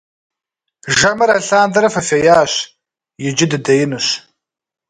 Жэмыр 0.97 1.29
алъандэрэ 1.37 1.89
фыфеящ, 1.95 2.53
иджы 3.27 3.45
дыдеинущ. 3.51 4.07